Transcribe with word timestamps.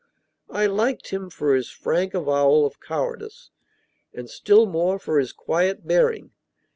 I 0.49 0.65
liked 0.65 1.09
him 1.09 1.29
for 1.29 1.53
his 1.53 1.69
frank 1.69 2.15
avowal 2.15 2.65
of 2.65 2.79
cowardice, 2.79 3.51
and 4.15 4.27
still 4.27 4.65
more 4.65 4.97
for 4.97 5.19
his 5.19 5.31
quiet 5.31 5.85
bearing. 5.87 6.31